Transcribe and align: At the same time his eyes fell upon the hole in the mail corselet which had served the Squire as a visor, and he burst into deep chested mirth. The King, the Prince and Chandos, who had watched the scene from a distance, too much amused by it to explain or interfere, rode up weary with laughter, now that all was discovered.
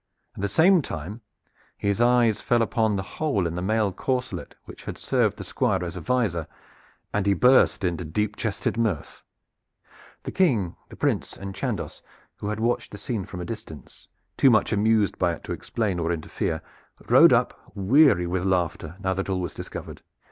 At 0.33 0.41
the 0.41 0.47
same 0.47 0.81
time 0.81 1.21
his 1.77 2.01
eyes 2.01 2.41
fell 2.41 2.63
upon 2.63 2.95
the 2.95 3.03
hole 3.03 3.45
in 3.45 3.53
the 3.53 3.61
mail 3.61 3.93
corselet 3.93 4.55
which 4.65 4.85
had 4.85 4.97
served 4.97 5.37
the 5.37 5.43
Squire 5.43 5.83
as 5.85 5.95
a 5.95 6.01
visor, 6.01 6.47
and 7.13 7.27
he 7.27 7.35
burst 7.35 7.83
into 7.83 8.03
deep 8.03 8.35
chested 8.35 8.77
mirth. 8.77 9.23
The 10.23 10.31
King, 10.31 10.75
the 10.89 10.95
Prince 10.95 11.37
and 11.37 11.53
Chandos, 11.53 12.01
who 12.37 12.47
had 12.47 12.59
watched 12.59 12.89
the 12.91 12.97
scene 12.97 13.25
from 13.25 13.41
a 13.41 13.45
distance, 13.45 14.07
too 14.37 14.49
much 14.49 14.73
amused 14.73 15.19
by 15.19 15.33
it 15.33 15.43
to 15.43 15.51
explain 15.53 15.99
or 15.99 16.11
interfere, 16.11 16.63
rode 17.07 17.31
up 17.31 17.53
weary 17.75 18.25
with 18.25 18.43
laughter, 18.43 18.95
now 19.03 19.13
that 19.13 19.29
all 19.29 19.39
was 19.39 19.53
discovered. 19.53 20.01